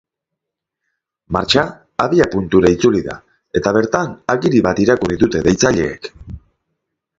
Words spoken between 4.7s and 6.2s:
bat irakurri dute deitzaileek.